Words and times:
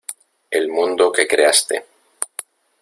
el 0.49 0.67
mundo 0.69 1.11
que 1.11 1.27
creaste. 1.27 1.85